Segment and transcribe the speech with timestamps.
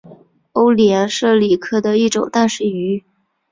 [0.53, 3.03] 欧鲢是鲤科的一种淡水鱼。